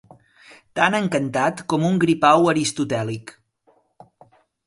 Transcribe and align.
Tan 0.79 0.95
encantat 0.99 1.61
com 1.73 1.85
un 1.91 1.99
gripau 2.05 2.49
aristotèlic. 2.53 3.35